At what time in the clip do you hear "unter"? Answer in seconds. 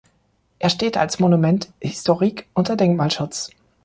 2.55-2.75